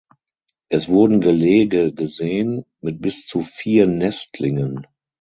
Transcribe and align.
Es 0.71 0.89
wurden 0.89 1.21
Gelege 1.21 1.93
gesehen 1.93 2.65
mit 2.81 3.01
bis 3.03 3.27
zu 3.27 3.41
vier 3.43 3.85
Nestlingen. 3.85 4.87